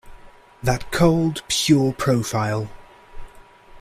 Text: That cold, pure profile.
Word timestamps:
That 0.63 0.91
cold, 0.91 1.43
pure 1.47 1.93
profile. 1.93 2.67